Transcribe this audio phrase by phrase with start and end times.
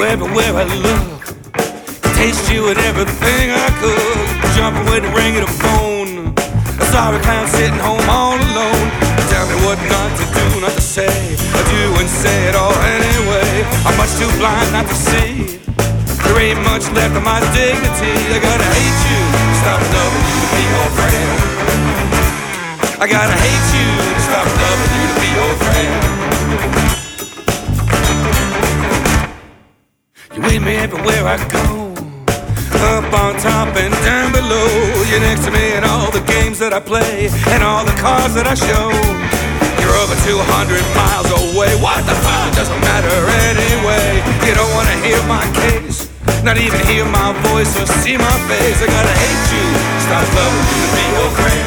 [0.00, 1.20] everywhere I look.
[2.16, 4.28] Taste you in everything I cook.
[4.56, 6.32] Jumping with the ring of the phone.
[6.80, 8.88] A sorry clown sitting home all alone.
[9.28, 11.12] Tell me what not to do, not to say.
[11.52, 13.66] I do and say it all anyway.
[13.84, 15.60] I'm much too blind not to see.
[16.24, 18.14] There ain't much left of my dignity.
[18.32, 19.20] I gotta hate you.
[19.60, 21.38] Stop loving you to be your friend.
[23.02, 23.61] I gotta hate
[30.82, 31.94] everywhere I go.
[32.90, 34.66] Up on top and down below.
[35.06, 38.34] You're next to me in all the games that I play and all the cars
[38.34, 38.90] that I show.
[39.78, 40.42] You're over 200
[40.98, 41.70] miles away.
[41.78, 42.50] What the fuck?
[42.58, 43.14] Doesn't matter
[43.46, 44.26] anyway.
[44.42, 46.10] You don't wanna hear my case.
[46.42, 48.82] Not even hear my voice or see my face.
[48.82, 49.66] I gotta hate you.
[50.02, 51.66] Stop loving you to be your friend.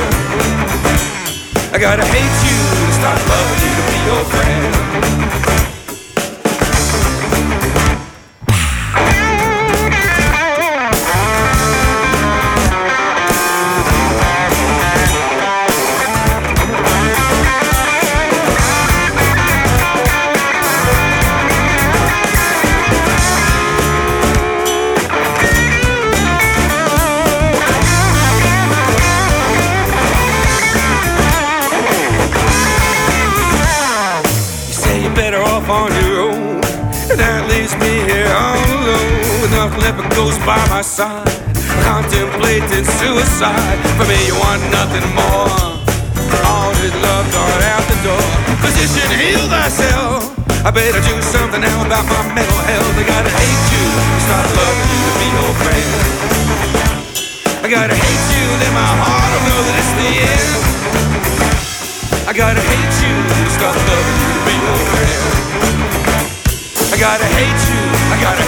[1.72, 2.60] I gotta hate you.
[3.00, 5.75] Stop loving you to be your friend.
[37.26, 39.50] That leaves me here all alone.
[39.82, 41.26] Left but ghosts by my side.
[41.82, 43.78] Contemplating suicide.
[43.98, 45.82] For me, you want nothing more.
[46.46, 48.30] All this love gone out the door.
[48.62, 50.38] Physician, heal thyself.
[50.66, 52.94] I better do something now about my mental health.
[52.94, 53.86] I gotta hate you.
[54.26, 55.90] Start loving you to be your friend.
[57.66, 60.52] I gotta hate you, then my heart will know that it's the end.
[62.30, 63.16] I gotta hate you
[63.56, 65.95] stop loving you to be your friend.
[66.96, 68.45] I gotta hate you, I gotta